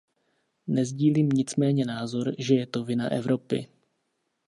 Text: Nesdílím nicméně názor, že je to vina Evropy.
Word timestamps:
Nesdílím 0.67 1.29
nicméně 1.29 1.85
názor, 1.85 2.35
že 2.39 2.55
je 2.55 2.65
to 2.67 2.83
vina 2.83 3.11
Evropy. 3.11 3.67